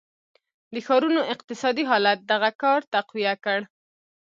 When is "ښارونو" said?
0.85-1.21